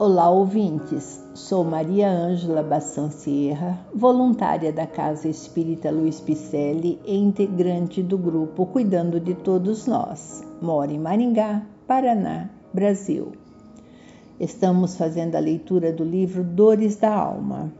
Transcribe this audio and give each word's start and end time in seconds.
Olá, 0.00 0.30
ouvintes. 0.30 1.20
Sou 1.34 1.64
Maria 1.64 2.08
Ângela 2.08 2.62
Bassan 2.62 3.10
Sierra, 3.10 3.76
voluntária 3.92 4.72
da 4.72 4.86
Casa 4.86 5.26
Espírita 5.26 5.90
Luiz 5.90 6.20
Picelli 6.20 7.00
e 7.04 7.16
integrante 7.16 8.00
do 8.00 8.16
grupo 8.16 8.64
Cuidando 8.66 9.18
de 9.18 9.34
Todos 9.34 9.88
Nós. 9.88 10.44
Moro 10.62 10.92
em 10.92 11.00
Maringá, 11.00 11.66
Paraná, 11.84 12.48
Brasil. 12.72 13.32
Estamos 14.38 14.96
fazendo 14.96 15.34
a 15.34 15.40
leitura 15.40 15.92
do 15.92 16.04
livro 16.04 16.44
Dores 16.44 16.94
da 16.94 17.12
Alma. 17.12 17.72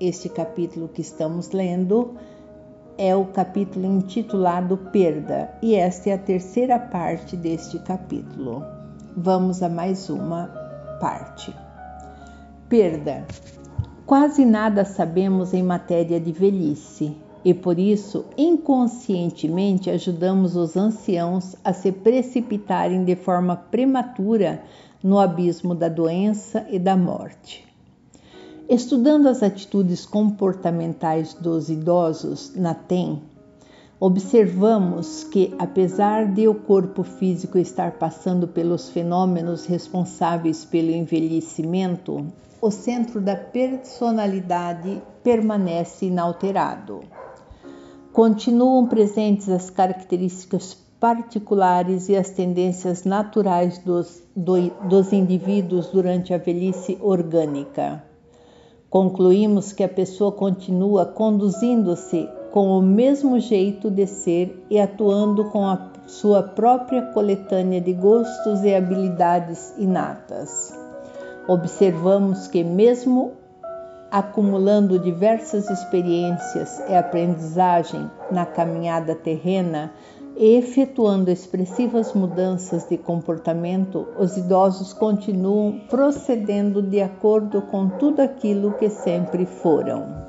Este 0.00 0.30
capítulo 0.30 0.88
que 0.88 1.02
estamos 1.02 1.50
lendo 1.50 2.14
é 2.96 3.14
o 3.14 3.26
capítulo 3.26 3.84
intitulado 3.84 4.78
Perda, 4.78 5.52
e 5.60 5.74
esta 5.74 6.08
é 6.08 6.14
a 6.14 6.18
terceira 6.18 6.78
parte 6.78 7.36
deste 7.36 7.78
capítulo. 7.80 8.64
Vamos 9.14 9.62
a 9.62 9.68
mais 9.68 10.08
uma 10.08 10.67
parte. 10.98 11.54
Perda. 12.68 13.26
Quase 14.06 14.44
nada 14.44 14.84
sabemos 14.84 15.52
em 15.52 15.62
matéria 15.62 16.18
de 16.18 16.32
velhice 16.32 17.16
e 17.44 17.54
por 17.54 17.78
isso 17.78 18.24
inconscientemente 18.36 19.90
ajudamos 19.90 20.56
os 20.56 20.76
anciãos 20.76 21.56
a 21.64 21.72
se 21.72 21.92
precipitarem 21.92 23.04
de 23.04 23.14
forma 23.16 23.56
prematura 23.56 24.62
no 25.02 25.18
abismo 25.18 25.74
da 25.74 25.88
doença 25.88 26.66
e 26.70 26.78
da 26.78 26.96
morte. 26.96 27.66
Estudando 28.68 29.28
as 29.28 29.42
atitudes 29.42 30.04
comportamentais 30.04 31.32
dos 31.32 31.70
idosos 31.70 32.54
na 32.54 32.74
TEM, 32.74 33.22
observamos 34.00 35.24
que, 35.24 35.54
apesar 35.58 36.32
de 36.32 36.46
o 36.46 36.54
corpo 36.54 37.02
físico 37.02 37.58
estar 37.58 37.92
passando 37.92 38.46
pelos 38.46 38.88
fenômenos 38.88 39.66
responsáveis 39.66 40.64
pelo 40.64 40.90
envelhecimento, 40.90 42.26
o 42.60 42.70
centro 42.70 43.20
da 43.20 43.36
personalidade 43.36 45.02
permanece 45.22 46.06
inalterado. 46.06 47.00
Continuam 48.12 48.86
presentes 48.86 49.48
as 49.48 49.70
características 49.70 50.76
particulares 51.00 52.08
e 52.08 52.16
as 52.16 52.30
tendências 52.30 53.04
naturais 53.04 53.78
dos, 53.78 54.22
do, 54.34 54.70
dos 54.88 55.12
indivíduos 55.12 55.88
durante 55.88 56.34
a 56.34 56.38
velhice 56.38 56.98
orgânica. 57.00 58.02
Concluímos 58.90 59.72
que 59.72 59.84
a 59.84 59.88
pessoa 59.88 60.32
continua 60.32 61.04
conduzindo-se 61.04 62.28
com 62.58 62.76
o 62.76 62.82
mesmo 62.82 63.38
jeito 63.38 63.88
de 63.88 64.04
ser 64.04 64.66
e 64.68 64.80
atuando 64.80 65.44
com 65.44 65.64
a 65.64 65.92
sua 66.08 66.42
própria 66.42 67.02
coletânea 67.12 67.80
de 67.80 67.92
gostos 67.92 68.64
e 68.64 68.74
habilidades 68.74 69.72
inatas. 69.78 70.76
Observamos 71.46 72.48
que, 72.48 72.64
mesmo 72.64 73.34
acumulando 74.10 74.98
diversas 74.98 75.70
experiências 75.70 76.82
e 76.88 76.96
aprendizagem 76.96 78.10
na 78.28 78.44
caminhada 78.44 79.14
terrena, 79.14 79.92
e 80.36 80.56
efetuando 80.56 81.30
expressivas 81.30 82.12
mudanças 82.12 82.88
de 82.88 82.98
comportamento, 82.98 84.04
os 84.18 84.36
idosos 84.36 84.92
continuam 84.92 85.82
procedendo 85.88 86.82
de 86.82 87.00
acordo 87.00 87.62
com 87.62 87.88
tudo 87.88 88.18
aquilo 88.18 88.72
que 88.72 88.90
sempre 88.90 89.46
foram. 89.46 90.27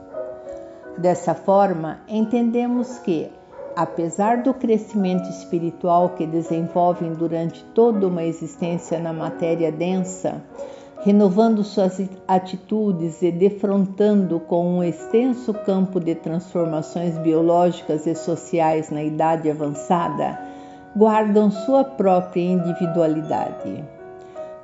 Dessa 0.99 1.33
forma, 1.33 2.01
entendemos 2.09 2.99
que, 2.99 3.31
apesar 3.73 4.43
do 4.43 4.53
crescimento 4.53 5.29
espiritual 5.29 6.09
que 6.09 6.27
desenvolvem 6.27 7.13
durante 7.13 7.63
toda 7.73 8.05
uma 8.05 8.21
existência 8.25 8.99
na 8.99 9.13
matéria 9.13 9.71
densa, 9.71 10.41
renovando 10.99 11.63
suas 11.63 12.01
atitudes 12.27 13.21
e 13.21 13.31
defrontando 13.31 14.41
com 14.41 14.79
um 14.79 14.83
extenso 14.83 15.53
campo 15.53 16.01
de 16.01 16.15
transformações 16.15 17.17
biológicas 17.17 18.05
e 18.05 18.13
sociais 18.13 18.89
na 18.89 19.01
idade 19.01 19.49
avançada, 19.49 20.37
guardam 20.93 21.49
sua 21.49 21.85
própria 21.85 22.41
individualidade. 22.41 23.85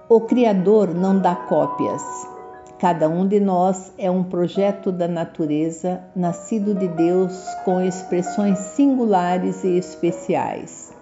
O 0.09 0.20
Criador 0.20 0.94
não 0.94 1.18
dá 1.18 1.34
cópias. 1.34 2.34
Cada 2.85 3.09
um 3.09 3.28
de 3.28 3.40
nós 3.40 3.91
é 3.97 4.12
um 4.12 4.23
projeto 4.23 4.91
da 4.91 5.07
natureza, 5.07 6.01
nascido 6.16 6.75
de 6.75 6.88
Deus 6.88 7.44
com 7.63 7.81
expressões 7.81 8.59
singulares 8.59 9.63
e 9.63 9.75
especiais. 9.75 10.94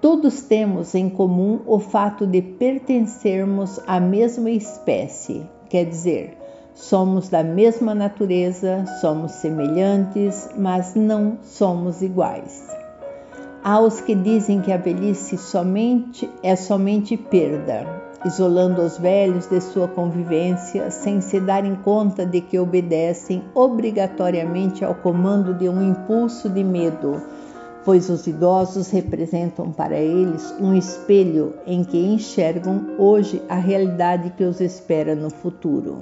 Todos 0.00 0.42
temos 0.42 0.94
em 0.94 1.10
comum 1.10 1.62
o 1.66 1.80
fato 1.80 2.28
de 2.28 2.40
pertencermos 2.40 3.80
à 3.88 3.98
mesma 3.98 4.52
espécie, 4.52 5.42
quer 5.68 5.86
dizer, 5.86 6.38
somos 6.74 7.28
da 7.28 7.42
mesma 7.42 7.92
natureza, 7.92 8.84
somos 9.00 9.32
semelhantes, 9.32 10.48
mas 10.56 10.94
não 10.94 11.38
somos 11.42 12.02
iguais. 12.02 12.68
Há 13.64 13.80
os 13.80 14.00
que 14.00 14.14
dizem 14.14 14.60
que 14.60 14.70
a 14.70 14.76
velhice 14.76 15.36
somente 15.36 16.30
é 16.40 16.54
somente 16.54 17.16
perda, 17.16 18.09
isolando 18.24 18.82
os 18.82 18.98
velhos 18.98 19.46
de 19.46 19.60
sua 19.60 19.88
convivência 19.88 20.90
sem 20.90 21.20
se 21.20 21.40
darem 21.40 21.74
conta 21.76 22.26
de 22.26 22.40
que 22.40 22.58
obedecem 22.58 23.42
obrigatoriamente 23.54 24.84
ao 24.84 24.94
comando 24.94 25.54
de 25.54 25.68
um 25.68 25.82
impulso 25.82 26.48
de 26.48 26.62
medo 26.62 27.22
pois 27.84 28.10
os 28.10 28.26
idosos 28.26 28.90
representam 28.90 29.72
para 29.72 29.96
eles 29.96 30.54
um 30.60 30.74
espelho 30.74 31.54
em 31.66 31.82
que 31.82 31.98
enxergam 31.98 32.94
hoje 32.98 33.42
a 33.48 33.54
realidade 33.54 34.30
que 34.36 34.44
os 34.44 34.60
espera 34.60 35.14
no 35.14 35.30
futuro. 35.30 35.98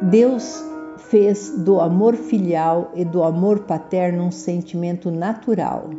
Deus 0.00 0.64
fez 0.96 1.50
do 1.58 1.80
amor 1.80 2.14
filial 2.14 2.90
e 2.94 3.04
do 3.04 3.22
amor 3.22 3.60
paterno 3.60 4.24
um 4.24 4.30
sentimento 4.30 5.10
natural. 5.10 5.90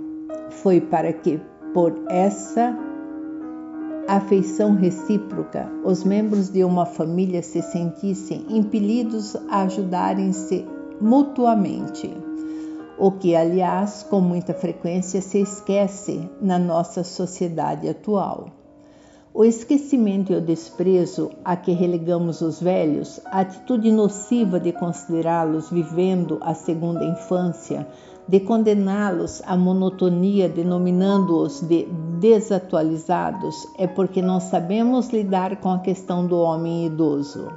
Foi 0.49 0.81
para 0.81 1.13
que, 1.13 1.39
por 1.73 1.93
essa 2.09 2.75
afeição 4.07 4.75
recíproca, 4.75 5.71
os 5.83 6.03
membros 6.03 6.49
de 6.49 6.63
uma 6.63 6.85
família 6.85 7.41
se 7.41 7.61
sentissem 7.61 8.45
impelidos 8.49 9.35
a 9.49 9.63
ajudarem-se 9.63 10.65
mutuamente 10.99 12.11
o 12.97 13.11
que, 13.11 13.35
aliás, 13.35 14.03
com 14.03 14.21
muita 14.21 14.53
frequência 14.53 15.21
se 15.21 15.39
esquece 15.39 16.29
na 16.41 16.59
nossa 16.59 17.03
sociedade 17.03 17.89
atual. 17.89 18.49
O 19.33 19.43
esquecimento 19.43 20.31
e 20.31 20.35
o 20.35 20.41
desprezo 20.41 21.31
a 21.43 21.55
que 21.55 21.71
relegamos 21.71 22.41
os 22.41 22.61
velhos, 22.61 23.19
a 23.25 23.39
atitude 23.39 23.91
nociva 23.91 24.59
de 24.59 24.71
considerá-los 24.71 25.71
vivendo 25.71 26.37
a 26.41 26.53
segunda 26.53 27.03
infância, 27.03 27.87
de 28.27 28.39
condená-los 28.41 29.41
à 29.45 29.57
monotonia, 29.57 30.47
denominando-os 30.47 31.61
de 31.61 31.87
desatualizados, 32.23 33.67
é 33.77 33.85
porque 33.85 34.21
não 34.21 34.39
sabemos 34.39 35.09
lidar 35.09 35.57
com 35.57 35.69
a 35.69 35.79
questão 35.79 36.25
do 36.25 36.39
homem 36.39 36.85
idoso. 36.85 37.49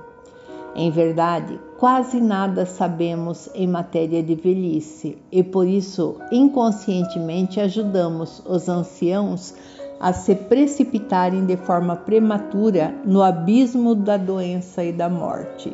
Em 0.75 0.91
verdade, 0.91 1.61
quase 1.79 2.21
nada 2.21 2.67
sabemos 2.67 3.49
em 3.55 3.69
matéria 3.69 4.21
de 4.25 4.35
velhice 4.35 5.19
e 5.31 5.45
por 5.45 5.69
isso 5.69 6.17
inconscientemente 6.33 7.61
ajudamos 7.61 8.43
os 8.45 8.69
anciãos 8.69 9.55
a 10.01 10.13
se 10.13 10.35
precipitarem 10.35 11.47
de 11.47 11.57
forma 11.57 11.95
prematura 11.95 12.93
no 13.05 13.23
abismo 13.23 13.95
da 13.95 14.17
doença 14.17 14.83
e 14.83 14.93
da 14.93 15.09
morte. 15.09 15.73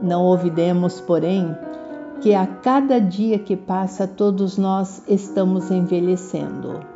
Não 0.00 0.22
ouvidemos, 0.22 1.00
porém, 1.00 1.56
que 2.20 2.34
a 2.34 2.46
cada 2.46 3.00
dia 3.00 3.36
que 3.40 3.56
passa 3.56 4.06
todos 4.06 4.56
nós 4.56 5.02
estamos 5.08 5.72
envelhecendo. 5.72 6.93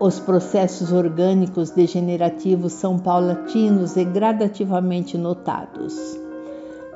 Os 0.00 0.18
processos 0.18 0.92
orgânicos 0.92 1.72
degenerativos 1.72 2.72
são 2.72 2.98
paulatinos 2.98 3.98
e 3.98 4.04
gradativamente 4.04 5.18
notados. 5.18 6.18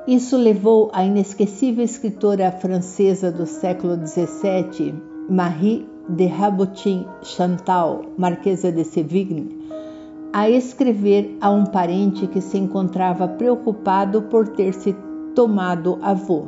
Isso 0.09 0.39
levou 0.39 0.91
a 0.91 1.05
inesquecível 1.05 1.85
escritora 1.85 2.51
francesa 2.51 3.31
do 3.31 3.45
século 3.45 3.99
XVII, 4.06 4.95
Marie 5.29 5.87
de 6.09 6.25
Rabotin 6.25 7.06
Chantal, 7.23 8.06
Marquesa 8.17 8.73
de 8.73 8.85
Sévigné, 8.85 9.49
a 10.33 10.49
escrever 10.49 11.37
a 11.43 11.51
um 11.51 11.65
parente 11.65 12.27
que 12.27 12.41
se 12.41 12.56
encontrava 12.56 13.29
preocupado 13.29 14.23
por 14.23 14.49
ter 14.49 14.73
se 14.73 14.97
tomado 15.35 15.99
avô. 16.01 16.47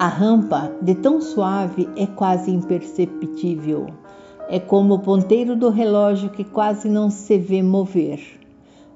A 0.00 0.08
rampa, 0.08 0.72
de 0.82 0.96
tão 0.96 1.20
suave, 1.20 1.88
é 1.94 2.06
quase 2.06 2.50
imperceptível. 2.50 3.86
É 4.52 4.58
como 4.58 4.94
o 4.94 4.98
ponteiro 4.98 5.54
do 5.54 5.70
relógio 5.70 6.28
que 6.28 6.42
quase 6.42 6.88
não 6.88 7.08
se 7.08 7.38
vê 7.38 7.62
mover. 7.62 8.18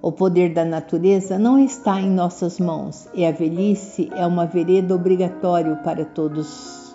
O 0.02 0.10
poder 0.10 0.52
da 0.52 0.64
natureza 0.64 1.38
não 1.38 1.56
está 1.56 2.00
em 2.00 2.10
nossas 2.10 2.58
mãos 2.58 3.08
e 3.14 3.24
a 3.24 3.30
velhice 3.30 4.10
é 4.16 4.26
uma 4.26 4.46
vereda 4.46 4.92
obrigatória 4.92 5.76
para 5.76 6.04
todos. 6.04 6.92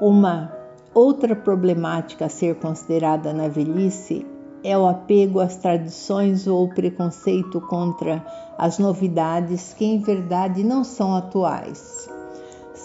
Uma 0.00 0.50
outra 0.94 1.36
problemática 1.36 2.24
a 2.24 2.28
ser 2.30 2.54
considerada 2.54 3.34
na 3.34 3.46
velhice 3.46 4.26
é 4.64 4.78
o 4.78 4.86
apego 4.86 5.38
às 5.38 5.56
tradições 5.56 6.46
ou 6.46 6.64
o 6.64 6.74
preconceito 6.74 7.60
contra 7.60 8.24
as 8.56 8.78
novidades 8.78 9.74
que 9.74 9.84
em 9.84 9.98
verdade 9.98 10.64
não 10.64 10.82
são 10.82 11.14
atuais. 11.14 12.08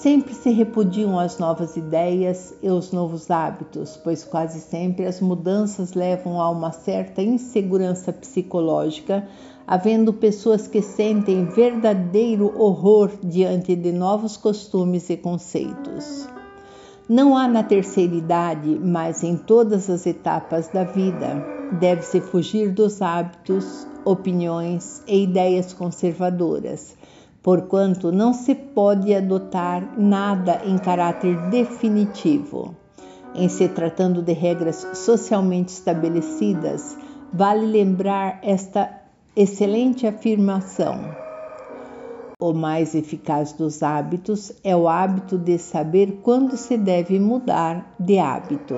Sempre 0.06 0.36
se 0.36 0.52
repudiam 0.52 1.18
as 1.18 1.40
novas 1.40 1.76
ideias 1.76 2.54
e 2.62 2.70
os 2.70 2.92
novos 2.92 3.32
hábitos, 3.32 4.00
pois 4.04 4.24
quase 4.24 4.60
sempre 4.60 5.04
as 5.04 5.20
mudanças 5.20 5.96
levam 5.96 6.40
a 6.40 6.48
uma 6.52 6.72
certa 6.72 7.24
insegurança 7.24 8.14
psicológica, 8.14 9.28
havendo 9.66 10.14
pessoas 10.14 10.68
que 10.68 10.80
sentem 10.80 11.46
verdadeiro 11.46 12.54
horror 12.56 13.14
diante 13.24 13.76
de 13.76 13.92
novos 13.92 14.38
costumes 14.38 15.10
e 15.10 15.18
conceitos. 15.18 16.30
Não 17.10 17.36
há 17.36 17.48
na 17.48 17.64
terceira 17.64 18.14
idade, 18.14 18.80
mas 18.80 19.24
em 19.24 19.36
todas 19.36 19.90
as 19.90 20.06
etapas 20.06 20.68
da 20.68 20.84
vida. 20.84 21.44
Deve-se 21.80 22.22
fugir 22.22 22.72
dos 22.72 23.02
hábitos, 23.02 23.88
opiniões 24.06 25.02
e 25.08 25.24
ideias 25.24 25.74
conservadoras, 25.74 26.96
porquanto 27.46 28.12
não 28.12 28.34
se 28.34 28.56
pode 28.56 29.14
adotar 29.14 29.94
nada 29.96 30.64
em 30.66 30.80
caráter 30.80 31.38
definitivo. 31.52 32.76
Em 33.36 33.48
se 33.48 33.70
tratando 33.70 34.24
de 34.24 34.34
regras 34.34 34.88
socialmente 34.96 35.72
estabelecidas, 35.72 36.98
vale 37.32 37.68
lembrar 37.68 38.40
esta 38.42 38.90
excelente 39.36 40.08
afirmação 40.08 41.24
o 42.40 42.54
mais 42.54 42.94
eficaz 42.94 43.54
dos 43.54 43.82
hábitos 43.82 44.52
é 44.62 44.76
o 44.76 44.90
hábito 44.90 45.38
de 45.38 45.58
saber 45.58 46.20
quando 46.22 46.58
se 46.58 46.78
deve 46.78 47.18
mudar 47.18 47.96
de 47.98 48.20
hábito. 48.20 48.76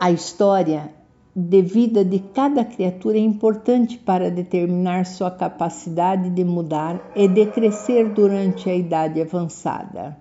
A 0.00 0.12
história 0.12 0.92
de 1.36 1.62
vida 1.62 2.04
de 2.04 2.20
cada 2.20 2.64
criatura 2.64 3.18
é 3.18 3.20
importante 3.20 3.98
para 3.98 4.30
determinar 4.30 5.04
sua 5.04 5.32
capacidade 5.32 6.30
de 6.30 6.44
mudar 6.44 7.10
e 7.16 7.26
de 7.26 7.46
crescer 7.46 8.10
durante 8.10 8.70
a 8.70 8.74
idade 8.74 9.20
avançada. 9.20 10.16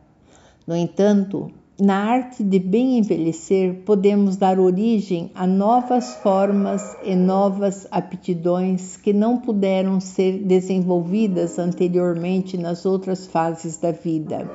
No 0.65 0.75
entanto, 0.75 1.51
na 1.79 1.97
arte 1.97 2.43
de 2.43 2.57
bem 2.57 2.97
envelhecer, 2.97 3.83
podemos 3.85 4.37
dar 4.37 4.59
origem 4.59 5.29
a 5.35 5.45
novas 5.45 6.15
formas 6.15 6.95
e 7.03 7.15
novas 7.15 7.87
aptidões 7.91 8.97
que 8.97 9.13
não 9.13 9.37
puderam 9.37 9.99
ser 9.99 10.39
desenvolvidas 10.39 11.59
anteriormente 11.59 12.57
nas 12.57 12.85
outras 12.87 13.27
fases 13.27 13.77
da 13.77 13.91
vida. 13.91 14.49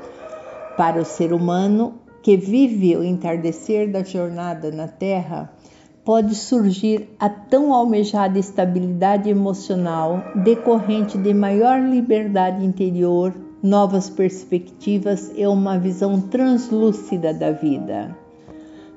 Para 0.77 1.01
o 1.03 1.05
ser 1.05 1.33
humano 1.33 1.95
que 2.23 2.37
vive 2.37 2.97
o 2.97 3.05
entardecer 3.05 3.91
da 3.91 4.03
jornada 4.03 4.71
na 4.71 4.89
Terra, 4.89 5.53
pode 6.09 6.35
surgir 6.35 7.07
a 7.21 7.29
tão 7.29 7.75
almejada 7.75 8.39
estabilidade 8.39 9.29
emocional 9.29 10.23
decorrente 10.37 11.19
de 11.19 11.35
maior 11.35 11.83
liberdade 11.83 12.65
interior 12.65 13.35
novas 13.63 14.09
perspectivas 14.09 15.31
e 15.37 15.47
uma 15.47 15.79
visão 15.79 16.19
translúcida 16.19 17.35
da 17.35 17.51
vida. 17.51 18.17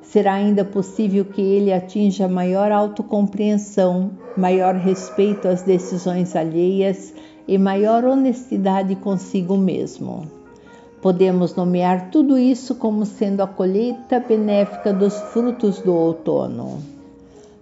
Será 0.01 0.35
ainda 0.35 0.63
possível 0.63 1.25
que 1.25 1.41
ele 1.41 1.73
atinja 1.73 2.29
maior 2.29 2.71
autocompreensão, 2.71 4.11
maior 4.37 4.75
respeito 4.75 5.49
às 5.49 5.63
decisões 5.63 6.33
alheias 6.33 7.13
e 7.45 7.57
maior 7.57 8.05
honestidade 8.05 8.95
consigo 8.95 9.57
mesmo. 9.57 10.31
Podemos 11.01 11.55
nomear 11.55 12.09
tudo 12.09 12.37
isso 12.37 12.75
como 12.75 13.05
sendo 13.05 13.41
a 13.41 13.47
colheita 13.47 14.17
benéfica 14.17 14.93
dos 14.93 15.19
frutos 15.33 15.79
do 15.79 15.93
outono. 15.93 17.00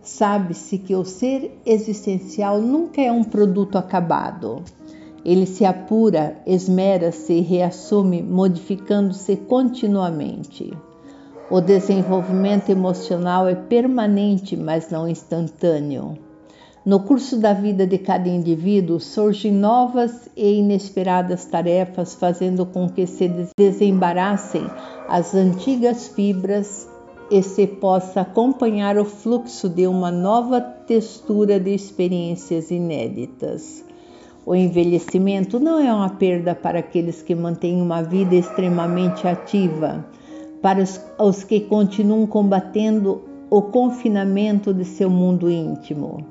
Sabe-se 0.10 0.78
que 0.78 0.96
o 0.96 1.06
ser 1.06 1.60
existencial 1.66 2.60
nunca 2.60 3.02
é 3.02 3.12
um 3.12 3.24
produto 3.24 3.78
acabado 3.78 4.64
ele 5.24 5.46
se 5.46 5.66
apura, 5.66 6.38
esmera-se 6.46 7.42
reassume, 7.42 8.22
modificando-se 8.22 9.36
continuamente. 9.36 10.74
O 11.50 11.60
desenvolvimento 11.60 12.70
emocional 12.70 13.48
é 13.48 13.56
permanente, 13.56 14.56
mas 14.56 14.90
não 14.90 15.08
instantâneo. 15.08 16.18
No 16.86 17.02
curso 17.02 17.38
da 17.38 17.54
vida 17.54 17.86
de 17.86 17.98
cada 17.98 18.30
indivíduo 18.30 19.00
surgem 19.00 19.52
novas 19.52 20.30
e 20.36 20.60
inesperadas 20.60 21.46
tarefas, 21.46 22.16
fazendo 22.16 22.66
com 22.66 22.88
que 22.88 23.06
se 23.06 23.30
desembaraçem 23.60 24.66
as 25.08 25.36
antigas 25.36 26.08
fibras 26.08 26.88
e 27.32 27.44
se 27.44 27.68
possa 27.68 28.22
acompanhar 28.22 28.98
o 28.98 29.06
fluxo 29.06 29.70
de 29.70 29.86
uma 29.86 30.10
nova 30.10 30.60
textura 30.60 31.60
de 31.60 31.74
experiências 31.74 32.72
inéditas. 32.72 33.84
O 34.46 34.56
envelhecimento 34.56 35.60
não 35.60 35.80
é 35.80 35.94
uma 35.94 36.10
perda 36.10 36.56
para 36.56 36.80
aqueles 36.80 37.22
que 37.22 37.36
mantêm 37.36 37.82
uma 37.82 38.02
vida 38.02 38.36
extremamente 38.36 39.28
ativa, 39.28 40.04
para 40.62 40.82
os, 40.82 41.00
os 41.20 41.44
que 41.44 41.60
continuam 41.60 42.26
combatendo 42.26 43.22
o 43.50 43.62
confinamento 43.62 44.74
de 44.74 44.86
seu 44.86 45.10
mundo 45.10 45.52
íntimo. 45.52 46.26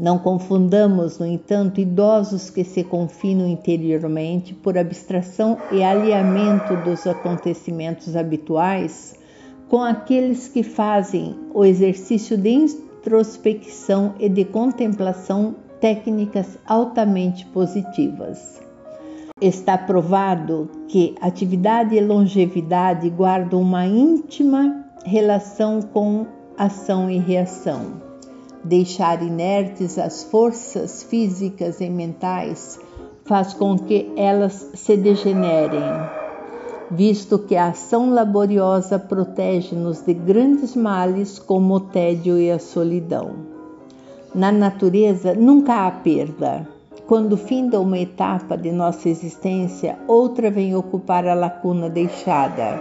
Não 0.00 0.18
confundamos, 0.18 1.18
no 1.18 1.26
entanto, 1.26 1.80
idosos 1.80 2.50
que 2.50 2.62
se 2.62 2.84
confinam 2.84 3.48
interiormente 3.48 4.54
por 4.54 4.78
abstração 4.78 5.58
e 5.72 5.82
alinhamento 5.82 6.76
dos 6.84 7.04
acontecimentos 7.04 8.14
habituais 8.14 9.18
com 9.68 9.82
aqueles 9.82 10.48
que 10.48 10.62
fazem 10.62 11.36
o 11.52 11.64
exercício 11.64 12.36
de 12.36 12.50
introspecção 12.50 14.14
e 14.18 14.28
de 14.28 14.44
contemplação 14.44 15.54
técnicas 15.80 16.58
altamente 16.66 17.46
positivas. 17.46 18.60
Está 19.40 19.78
provado 19.78 20.68
que 20.88 21.14
atividade 21.20 21.94
e 21.94 22.00
longevidade 22.00 23.08
guardam 23.10 23.60
uma 23.60 23.86
íntima 23.86 24.84
relação 25.04 25.80
com 25.80 26.26
ação 26.56 27.08
e 27.08 27.18
reação. 27.18 28.08
Deixar 28.64 29.22
inertes 29.22 29.96
as 29.96 30.24
forças 30.24 31.04
físicas 31.04 31.80
e 31.80 31.88
mentais 31.88 32.80
faz 33.24 33.54
com 33.54 33.78
que 33.78 34.10
elas 34.16 34.70
se 34.74 34.96
degenerem, 34.96 35.82
visto 36.90 37.38
que 37.38 37.54
a 37.54 37.68
ação 37.68 38.10
laboriosa 38.12 38.98
protege-nos 38.98 40.00
de 40.00 40.14
grandes 40.14 40.74
males 40.74 41.38
como 41.38 41.74
o 41.74 41.80
tédio 41.80 42.38
e 42.38 42.50
a 42.50 42.58
solidão. 42.58 43.32
Na 44.34 44.50
natureza 44.50 45.34
nunca 45.34 45.86
há 45.86 45.90
perda. 45.90 46.66
Quando 47.06 47.36
finda 47.36 47.80
uma 47.80 47.98
etapa 47.98 48.56
de 48.56 48.70
nossa 48.70 49.08
existência, 49.08 49.98
outra 50.06 50.50
vem 50.50 50.76
ocupar 50.76 51.26
a 51.26 51.32
lacuna 51.32 51.88
deixada, 51.88 52.78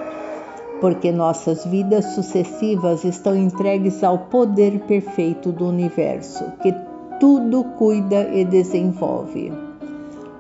porque 0.82 1.12
nossas 1.14 1.66
vidas 1.66 2.06
sucessivas 2.14 3.06
estão 3.06 3.36
entregues 3.36 4.04
ao 4.04 4.20
poder 4.20 4.80
perfeito 4.82 5.54
do 5.54 5.66
universo, 5.66 6.44
que 6.62 6.76
tudo 7.22 7.64
cuida 7.78 8.28
e 8.34 8.44
desenvolve. 8.44 9.67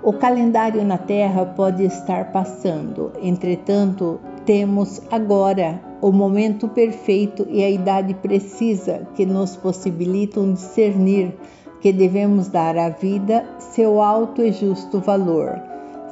O 0.04 0.13
calendário 0.13 0.84
na 0.86 0.98
Terra 0.98 1.46
pode 1.46 1.84
estar 1.84 2.32
passando, 2.32 3.12
entretanto, 3.22 4.20
temos 4.46 5.01
agora 5.12 5.82
o 6.01 6.12
momento 6.12 6.68
perfeito 6.68 7.46
e 7.50 7.63
a 7.63 7.70
idade 7.70 8.13
precisa 8.13 9.08
que 9.16 9.25
nos 9.25 9.56
possibilitam 9.56 10.54
discernir 10.54 11.36
que 11.82 11.92
devemos 11.92 12.48
dar 12.48 12.77
à 12.77 12.89
vida 12.89 13.44
seu 13.60 14.01
alto 14.01 14.42
e 14.42 14.51
justo 14.51 15.00
valor, 15.00 15.60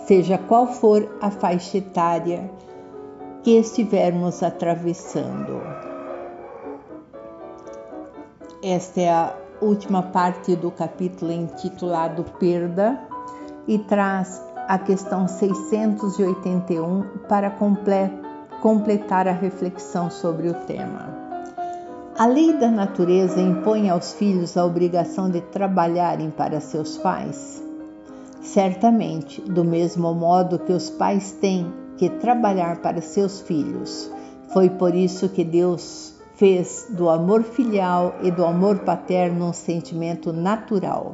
seja 0.06 0.38
qual 0.38 0.68
for 0.68 1.08
a 1.22 1.30
faixa 1.30 1.77
etária 1.77 2.50
que 3.44 3.51
estivermos 3.51 4.42
atravessando. 4.42 5.62
Esta 8.63 9.01
é 9.01 9.10
a 9.10 9.36
última 9.62 10.01
parte 10.01 10.56
do 10.56 10.72
capítulo 10.72 11.32
intitulado 11.32 12.25
Perda 12.39 13.14
e 13.67 13.79
traz 13.79 14.43
a 14.67 14.77
questão 14.77 15.27
681 15.27 17.03
para 17.27 17.51
completar 18.62 19.27
a 19.27 19.31
reflexão 19.31 20.10
sobre 20.10 20.50
o 20.50 20.53
tema. 20.53 21.25
A 22.17 22.25
lei 22.25 22.53
da 22.53 22.72
natureza 22.72 23.41
impõe 23.41 23.89
aos 23.89 24.13
filhos 24.13 24.55
a 24.55 24.63
obrigação 24.65 25.29
de 25.29 25.41
trabalharem 25.41 26.29
para 26.29 26.62
seus 26.62 26.98
pais? 26.98 27.62
Certamente, 28.41 29.41
do 29.41 29.65
mesmo 29.65 30.13
modo 30.13 30.60
que 30.60 30.72
os 30.72 30.89
pais 30.89 31.34
têm 31.34 31.74
que 31.98 32.10
trabalhar 32.10 32.77
para 32.77 33.01
seus 33.01 33.41
filhos. 33.41 34.10
Foi 34.53 34.69
por 34.69 34.95
isso 34.95 35.27
que 35.29 35.43
Deus 35.43 36.13
fez 36.36 36.88
do 36.89 37.10
amor 37.10 37.43
filial 37.43 38.15
e 38.22 38.31
do 38.31 38.45
amor 38.45 38.79
paterno 38.79 39.50
um 39.50 39.53
sentimento 39.53 40.31
natural. 40.31 41.13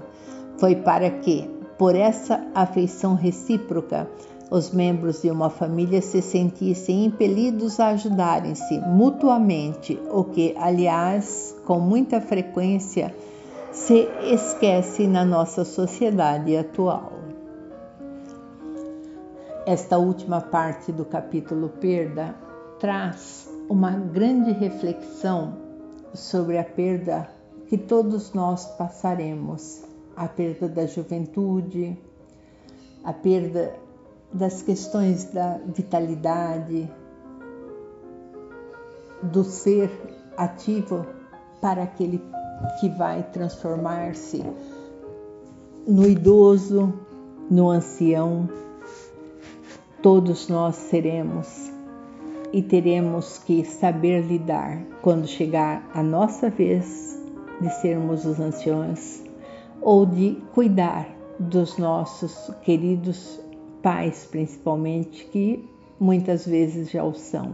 Foi 0.58 0.76
para 0.76 1.10
que, 1.10 1.50
por 1.82 1.96
essa 1.96 2.46
afeição 2.54 3.16
recíproca, 3.16 4.08
os 4.52 4.70
membros 4.70 5.24
de 5.24 5.32
uma 5.32 5.50
família 5.50 6.00
se 6.00 6.22
sentissem 6.22 7.06
impelidos 7.06 7.80
a 7.80 7.88
ajudarem-se 7.88 8.78
mutuamente, 8.82 10.00
o 10.12 10.24
que, 10.26 10.56
aliás, 10.60 11.56
com 11.66 11.80
muita 11.80 12.22
frequência 12.22 13.16
se 13.72 14.08
esquece 14.32 15.08
na 15.08 15.26
nossa 15.26 15.66
sociedade 15.66 16.56
atual. 16.56 17.14
Esta 19.66 19.98
última 19.98 20.40
parte 20.40 20.92
do 20.92 21.04
capítulo 21.04 21.68
Perda 21.68 22.36
traz 22.80 23.50
uma 23.68 23.90
grande 23.90 24.52
reflexão 24.52 25.56
sobre 26.14 26.60
a 26.60 26.64
perda 26.64 27.28
que 27.68 27.76
todos 27.76 28.34
nós 28.34 28.68
passaremos 28.78 29.90
a 30.16 30.28
perda 30.28 30.68
da 30.68 30.86
juventude, 30.86 31.98
a 33.04 33.14
perda 33.14 33.76
das 34.34 34.62
questões 34.62 35.26
da 35.26 35.60
vitalidade, 35.66 36.90
do 39.22 39.44
ser 39.44 39.90
ativo 40.38 41.06
para 41.60 41.84
aquele 41.84 42.22
que 42.80 42.90
vai 42.90 43.24
transformar-se 43.32 44.44
no 45.88 46.08
idoso, 46.08 46.94
no 47.50 47.70
ancião. 47.70 48.50
Todos 50.02 50.48
nós 50.48 50.76
seremos 50.76 51.72
e 52.52 52.62
teremos 52.62 53.38
que 53.40 53.64
saber 53.64 54.22
lidar 54.22 54.82
quando 55.02 55.28
chegar 55.28 55.90
a 55.94 56.02
nossa 56.02 56.50
vez 56.50 57.20
de 57.62 57.70
sermos 57.70 58.26
os 58.26 58.40
anciões 58.40 59.24
ou 59.82 60.06
de 60.06 60.38
cuidar 60.54 61.10
dos 61.40 61.78
nossos 61.78 62.52
queridos 62.64 63.40
pais, 63.82 64.28
principalmente, 64.30 65.26
que 65.26 65.68
muitas 66.00 66.46
vezes 66.46 66.92
já 66.92 67.04
o 67.04 67.14
são. 67.14 67.54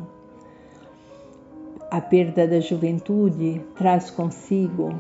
A 1.90 2.02
perda 2.02 2.48
da 2.48 2.60
juventude 2.60 3.62
traz 3.76 4.10
consigo 4.12 4.94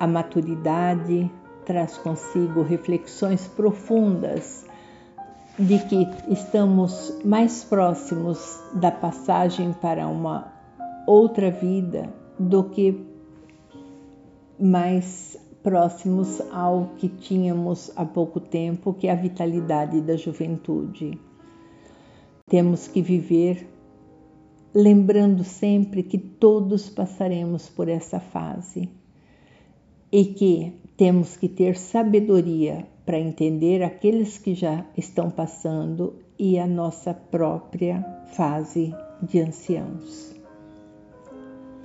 a 0.00 0.06
maturidade, 0.06 1.30
traz 1.66 1.98
consigo 1.98 2.62
reflexões 2.62 3.46
profundas 3.46 4.64
de 5.58 5.78
que 5.78 6.08
estamos 6.28 7.16
mais 7.24 7.62
próximos 7.62 8.60
da 8.74 8.90
passagem 8.90 9.72
para 9.74 10.08
uma 10.08 10.52
outra 11.06 11.50
vida 11.50 12.12
do 12.38 12.64
que 12.64 13.06
mais 14.58 15.36
próximos 15.64 16.42
ao 16.52 16.90
que 16.98 17.08
tínhamos 17.08 17.90
há 17.96 18.04
pouco 18.04 18.38
tempo, 18.38 18.92
que 18.92 19.08
é 19.08 19.12
a 19.12 19.16
vitalidade 19.16 20.02
da 20.02 20.14
juventude. 20.14 21.18
Temos 22.46 22.86
que 22.86 23.00
viver 23.00 23.66
lembrando 24.74 25.42
sempre 25.42 26.02
que 26.02 26.18
todos 26.18 26.90
passaremos 26.90 27.68
por 27.68 27.88
essa 27.88 28.20
fase 28.20 28.90
e 30.12 30.26
que 30.26 30.74
temos 30.98 31.36
que 31.36 31.48
ter 31.48 31.76
sabedoria 31.76 32.86
para 33.06 33.18
entender 33.18 33.82
aqueles 33.82 34.36
que 34.36 34.54
já 34.54 34.84
estão 34.96 35.30
passando 35.30 36.18
e 36.38 36.58
a 36.58 36.66
nossa 36.66 37.14
própria 37.14 38.02
fase 38.36 38.94
de 39.22 39.40
anciãos. 39.40 40.34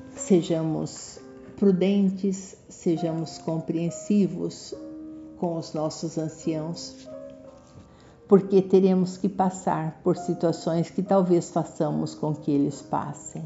Sejamos 0.09 1.18
prudentes, 1.59 2.55
sejamos 2.69 3.37
compreensivos 3.39 4.73
com 5.37 5.57
os 5.57 5.73
nossos 5.73 6.17
anciãos, 6.17 6.95
porque 8.29 8.61
teremos 8.61 9.17
que 9.17 9.27
passar 9.27 9.99
por 10.01 10.15
situações 10.15 10.89
que 10.89 11.03
talvez 11.03 11.49
façamos 11.49 12.15
com 12.15 12.33
que 12.33 12.49
eles 12.49 12.81
passem. 12.81 13.43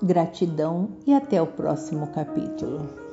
Gratidão 0.03 0.89
e 1.07 1.13
até 1.13 1.41
o 1.41 1.47
próximo 1.47 2.07
capítulo. 2.07 3.04